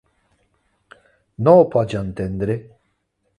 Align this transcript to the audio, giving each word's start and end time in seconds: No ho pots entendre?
No 1.49 1.53
ho 1.59 1.67
pots 1.75 1.99
entendre? 2.01 2.57